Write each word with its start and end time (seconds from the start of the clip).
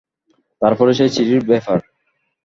তার 0.61 0.73
পরেই 0.77 0.97
সেই 0.99 1.11
চিঠির 1.15 1.41
ব্যাপার। 1.45 1.79